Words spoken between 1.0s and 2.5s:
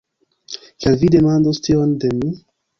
vi demandus tion de mi?